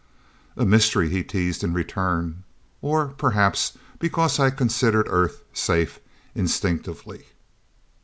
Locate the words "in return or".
1.63-3.09